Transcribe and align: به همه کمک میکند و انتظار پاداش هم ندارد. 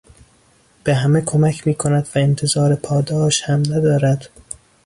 به 0.83 0.93
همه 0.95 1.21
کمک 1.21 1.67
میکند 1.67 2.07
و 2.15 2.19
انتظار 2.19 2.75
پاداش 2.75 3.43
هم 3.43 3.59
ندارد. 3.59 4.29